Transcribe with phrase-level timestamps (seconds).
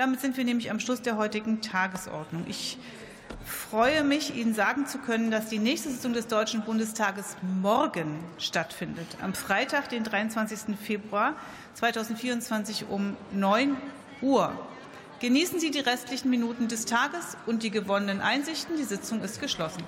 [0.00, 2.46] Damit sind wir nämlich am Schluss der heutigen Tagesordnung.
[2.48, 2.78] Ich
[3.44, 9.06] freue mich, Ihnen sagen zu können, dass die nächste Sitzung des Deutschen Bundestages morgen stattfindet,
[9.20, 10.74] am Freitag, den 23.
[10.82, 11.34] Februar
[11.74, 13.76] 2024 um 9
[14.22, 14.58] Uhr.
[15.20, 18.78] Genießen Sie die restlichen Minuten des Tages und die gewonnenen Einsichten.
[18.78, 19.84] Die Sitzung ist geschlossen.